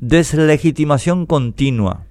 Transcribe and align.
Deslegitimación 0.00 1.26
continua. 1.26 2.04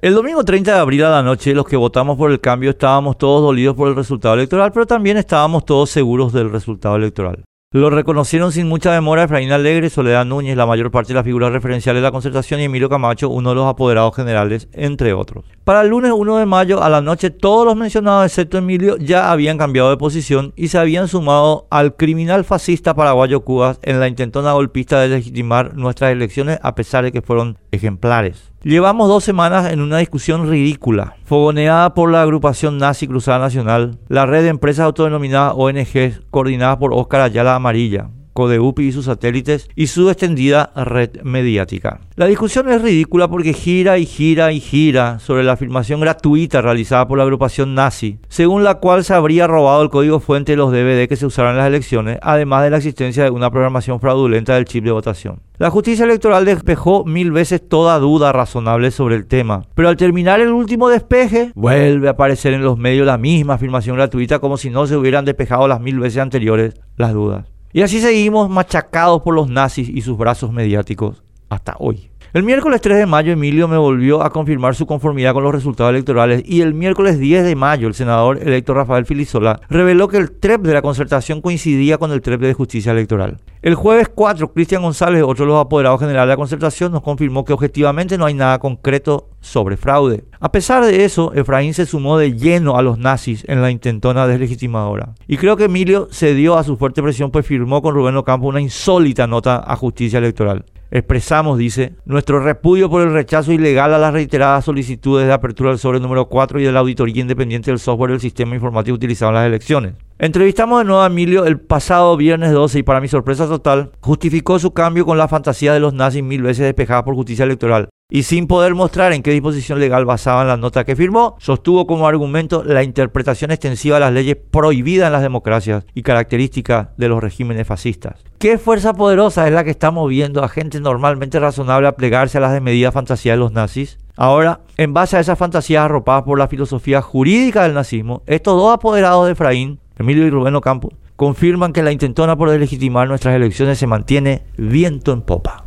El 0.00 0.14
domingo 0.14 0.42
30 0.46 0.72
de 0.72 0.78
abril 0.80 1.04
a 1.04 1.10
la 1.10 1.22
noche, 1.22 1.52
los 1.52 1.66
que 1.66 1.76
votamos 1.76 2.16
por 2.16 2.30
el 2.30 2.40
cambio 2.40 2.70
estábamos 2.70 3.18
todos 3.18 3.42
dolidos 3.42 3.76
por 3.76 3.88
el 3.88 3.96
resultado 3.96 4.32
electoral, 4.32 4.72
pero 4.72 4.86
también 4.86 5.18
estábamos 5.18 5.66
todos 5.66 5.90
seguros 5.90 6.32
del 6.32 6.50
resultado 6.50 6.96
electoral. 6.96 7.44
Lo 7.74 7.90
reconocieron 7.90 8.52
sin 8.52 8.68
mucha 8.68 8.92
demora 8.92 9.24
Efraín 9.24 9.50
Alegre, 9.50 9.90
Soledad 9.90 10.24
Núñez, 10.24 10.56
la 10.56 10.64
mayor 10.64 10.92
parte 10.92 11.08
de 11.08 11.14
las 11.14 11.24
figuras 11.24 11.50
referenciales 11.50 12.00
de 12.00 12.04
la 12.04 12.12
concertación 12.12 12.60
y 12.60 12.64
Emilio 12.66 12.88
Camacho, 12.88 13.28
uno 13.28 13.48
de 13.48 13.56
los 13.56 13.66
apoderados 13.66 14.14
generales, 14.14 14.68
entre 14.74 15.12
otros. 15.12 15.44
Para 15.64 15.80
el 15.80 15.88
lunes 15.88 16.12
1 16.14 16.36
de 16.36 16.46
mayo 16.46 16.84
a 16.84 16.88
la 16.88 17.00
noche, 17.00 17.30
todos 17.30 17.66
los 17.66 17.74
mencionados, 17.74 18.26
excepto 18.26 18.58
Emilio, 18.58 18.96
ya 18.96 19.32
habían 19.32 19.58
cambiado 19.58 19.90
de 19.90 19.96
posición 19.96 20.52
y 20.54 20.68
se 20.68 20.78
habían 20.78 21.08
sumado 21.08 21.66
al 21.68 21.96
criminal 21.96 22.44
fascista 22.44 22.94
paraguayo 22.94 23.40
Cubas 23.40 23.80
en 23.82 23.98
la 23.98 24.06
intentona 24.06 24.52
golpista 24.52 25.00
de 25.00 25.08
legitimar 25.08 25.76
nuestras 25.76 26.12
elecciones 26.12 26.60
a 26.62 26.76
pesar 26.76 27.02
de 27.02 27.10
que 27.10 27.22
fueron 27.22 27.58
ejemplares. 27.72 28.52
Llevamos 28.62 29.08
dos 29.08 29.24
semanas 29.24 29.72
en 29.72 29.80
una 29.80 29.98
discusión 29.98 30.48
ridícula, 30.48 31.16
fogoneada 31.24 31.94
por 31.94 32.10
la 32.10 32.22
agrupación 32.22 32.78
nazi 32.78 33.08
Cruzada 33.08 33.38
Nacional, 33.38 33.98
la 34.08 34.26
red 34.26 34.42
de 34.42 34.48
empresas 34.48 34.84
autodenominadas 34.84 35.54
ONG 35.56 36.28
coordinadas 36.30 36.76
por 36.76 36.92
Óscar 36.92 37.22
Ayala 37.22 37.54
Amarilla, 37.54 38.10
Codeupi 38.34 38.88
y 38.88 38.92
sus 38.92 39.06
satélites 39.06 39.70
y 39.74 39.86
su 39.86 40.10
extendida 40.10 40.72
red 40.76 41.22
mediática. 41.22 42.00
La 42.16 42.26
discusión 42.26 42.68
es 42.68 42.82
ridícula 42.82 43.28
porque 43.28 43.54
gira 43.54 43.96
y 43.96 44.04
gira 44.04 44.52
y 44.52 44.60
gira 44.60 45.18
sobre 45.20 45.44
la 45.44 45.52
afirmación 45.52 46.00
gratuita 46.00 46.60
realizada 46.60 47.08
por 47.08 47.16
la 47.16 47.24
agrupación 47.24 47.74
nazi, 47.74 48.18
según 48.28 48.64
la 48.64 48.74
cual 48.74 49.04
se 49.04 49.14
habría 49.14 49.46
robado 49.46 49.82
el 49.82 49.88
código 49.88 50.20
fuente 50.20 50.52
de 50.52 50.56
los 50.56 50.72
DVD 50.72 51.08
que 51.08 51.16
se 51.16 51.26
usaron 51.26 51.52
en 51.52 51.58
las 51.58 51.68
elecciones, 51.68 52.18
además 52.20 52.64
de 52.64 52.70
la 52.70 52.76
existencia 52.76 53.24
de 53.24 53.30
una 53.30 53.50
programación 53.50 54.00
fraudulenta 54.00 54.54
del 54.54 54.66
chip 54.66 54.84
de 54.84 54.92
votación. 54.92 55.40
La 55.56 55.70
justicia 55.70 56.04
electoral 56.04 56.44
despejó 56.44 57.04
mil 57.04 57.30
veces 57.30 57.66
toda 57.68 57.98
duda 58.00 58.32
razonable 58.32 58.90
sobre 58.90 59.14
el 59.14 59.26
tema, 59.26 59.66
pero 59.74 59.88
al 59.88 59.96
terminar 59.96 60.40
el 60.40 60.48
último 60.48 60.88
despeje, 60.88 61.52
vuelve 61.54 62.08
a 62.08 62.12
aparecer 62.12 62.52
en 62.54 62.64
los 62.64 62.76
medios 62.76 63.06
la 63.06 63.18
misma 63.18 63.54
afirmación 63.54 63.96
gratuita 63.96 64.40
como 64.40 64.56
si 64.56 64.70
no 64.70 64.88
se 64.88 64.96
hubieran 64.96 65.24
despejado 65.24 65.68
las 65.68 65.80
mil 65.80 66.00
veces 66.00 66.18
anteriores 66.18 66.74
las 66.96 67.12
dudas. 67.12 67.53
Y 67.74 67.82
así 67.82 68.00
seguimos 68.00 68.48
machacados 68.48 69.20
por 69.22 69.34
los 69.34 69.48
nazis 69.48 69.88
y 69.88 70.00
sus 70.00 70.16
brazos 70.16 70.52
mediáticos 70.52 71.24
hasta 71.48 71.74
hoy. 71.80 72.08
El 72.34 72.42
miércoles 72.42 72.80
3 72.80 72.98
de 72.98 73.06
mayo 73.06 73.32
Emilio 73.32 73.68
me 73.68 73.76
volvió 73.76 74.20
a 74.24 74.30
confirmar 74.30 74.74
su 74.74 74.86
conformidad 74.86 75.34
con 75.34 75.44
los 75.44 75.54
resultados 75.54 75.90
electorales 75.90 76.42
y 76.44 76.62
el 76.62 76.74
miércoles 76.74 77.20
10 77.20 77.44
de 77.44 77.54
mayo 77.54 77.86
el 77.86 77.94
senador 77.94 78.40
electo 78.42 78.74
Rafael 78.74 79.06
Filisola 79.06 79.60
reveló 79.70 80.08
que 80.08 80.16
el 80.16 80.32
TREP 80.32 80.62
de 80.62 80.74
la 80.74 80.82
concertación 80.82 81.40
coincidía 81.40 81.96
con 81.96 82.10
el 82.10 82.22
TREP 82.22 82.40
de 82.40 82.52
justicia 82.52 82.90
electoral. 82.90 83.38
El 83.62 83.76
jueves 83.76 84.08
4, 84.12 84.52
Cristian 84.52 84.82
González, 84.82 85.22
otro 85.22 85.44
de 85.44 85.52
los 85.52 85.60
apoderados 85.60 86.00
generales 86.00 86.26
de 86.26 86.32
la 86.32 86.36
concertación, 86.36 86.90
nos 86.90 87.02
confirmó 87.02 87.44
que 87.44 87.52
objetivamente 87.52 88.18
no 88.18 88.26
hay 88.26 88.34
nada 88.34 88.58
concreto 88.58 89.28
sobre 89.40 89.76
fraude. 89.76 90.24
A 90.40 90.50
pesar 90.50 90.84
de 90.84 91.04
eso, 91.04 91.32
Efraín 91.34 91.72
se 91.72 91.86
sumó 91.86 92.18
de 92.18 92.36
lleno 92.36 92.76
a 92.76 92.82
los 92.82 92.98
nazis 92.98 93.44
en 93.46 93.62
la 93.62 93.70
intentona 93.70 94.26
deslegitimadora. 94.26 95.14
Y 95.28 95.36
creo 95.36 95.56
que 95.56 95.66
Emilio 95.66 96.08
cedió 96.10 96.58
a 96.58 96.64
su 96.64 96.76
fuerte 96.76 97.00
presión, 97.00 97.30
pues 97.30 97.46
firmó 97.46 97.80
con 97.80 97.94
Rubén 97.94 98.16
Ocampo 98.16 98.48
una 98.48 98.60
insólita 98.60 99.28
nota 99.28 99.62
a 99.64 99.76
justicia 99.76 100.18
electoral. 100.18 100.64
Expresamos, 100.94 101.58
dice, 101.58 101.96
nuestro 102.04 102.38
repudio 102.38 102.88
por 102.88 103.02
el 103.02 103.12
rechazo 103.12 103.50
ilegal 103.50 103.92
a 103.94 103.98
las 103.98 104.12
reiteradas 104.12 104.64
solicitudes 104.64 105.26
de 105.26 105.32
apertura 105.32 105.70
del 105.70 105.80
sobre 105.80 105.98
número 105.98 106.28
4 106.28 106.60
y 106.60 106.62
de 106.62 106.70
la 106.70 106.78
auditoría 106.78 107.20
independiente 107.20 107.72
del 107.72 107.80
software 107.80 108.12
del 108.12 108.20
sistema 108.20 108.54
informático 108.54 108.94
utilizado 108.94 109.32
en 109.32 109.34
las 109.34 109.46
elecciones. 109.46 109.94
Entrevistamos 110.20 110.78
de 110.78 110.84
nuevo 110.84 111.02
a 111.02 111.08
Emilio 111.08 111.46
el 111.46 111.58
pasado 111.58 112.16
viernes 112.16 112.52
12 112.52 112.78
y 112.78 112.82
para 112.84 113.00
mi 113.00 113.08
sorpresa 113.08 113.48
total, 113.48 113.90
justificó 113.98 114.60
su 114.60 114.72
cambio 114.72 115.04
con 115.04 115.18
la 115.18 115.26
fantasía 115.26 115.72
de 115.72 115.80
los 115.80 115.94
nazis 115.94 116.22
mil 116.22 116.42
veces 116.42 116.64
despejada 116.64 117.04
por 117.04 117.16
justicia 117.16 117.44
electoral. 117.44 117.88
Y 118.10 118.24
sin 118.24 118.46
poder 118.46 118.74
mostrar 118.74 119.12
en 119.12 119.22
qué 119.22 119.30
disposición 119.30 119.80
legal 119.80 120.04
basaban 120.04 120.46
la 120.46 120.58
nota 120.58 120.84
que 120.84 120.94
firmó, 120.94 121.36
sostuvo 121.40 121.86
como 121.86 122.06
argumento 122.06 122.62
la 122.62 122.82
interpretación 122.82 123.50
extensiva 123.50 123.96
de 123.96 124.00
las 124.00 124.12
leyes 124.12 124.36
prohibidas 124.50 125.06
en 125.06 125.12
las 125.14 125.22
democracias 125.22 125.86
y 125.94 126.02
características 126.02 126.88
de 126.96 127.08
los 127.08 127.22
regímenes 127.22 127.66
fascistas. 127.66 128.22
¿Qué 128.38 128.58
fuerza 128.58 128.92
poderosa 128.92 129.46
es 129.48 129.54
la 129.54 129.64
que 129.64 129.70
está 129.70 129.90
moviendo 129.90 130.44
a 130.44 130.48
gente 130.48 130.80
normalmente 130.80 131.40
razonable 131.40 131.88
a 131.88 131.96
plegarse 131.96 132.38
a 132.38 132.42
las 132.42 132.52
desmedidas 132.52 132.92
fantasías 132.92 133.34
de 133.34 133.40
los 133.40 133.52
nazis? 133.52 133.98
Ahora, 134.16 134.60
en 134.76 134.92
base 134.92 135.16
a 135.16 135.20
esas 135.20 135.38
fantasías 135.38 135.84
arropadas 135.84 136.24
por 136.24 136.38
la 136.38 136.46
filosofía 136.46 137.00
jurídica 137.00 137.62
del 137.62 137.74
nazismo, 137.74 138.22
estos 138.26 138.54
dos 138.54 138.74
apoderados 138.74 139.26
de 139.26 139.32
Efraín 139.32 139.80
Emilio 139.98 140.26
y 140.26 140.30
Rubén 140.30 140.54
Ocampo, 140.56 140.92
confirman 141.16 141.72
que 141.72 141.82
la 141.82 141.92
intentona 141.92 142.36
por 142.36 142.50
deslegitimar 142.50 143.08
nuestras 143.08 143.34
elecciones 143.34 143.78
se 143.78 143.86
mantiene 143.86 144.42
viento 144.56 145.12
en 145.12 145.22
popa. 145.22 145.64